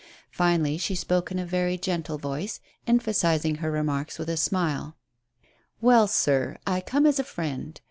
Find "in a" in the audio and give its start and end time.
1.31-1.45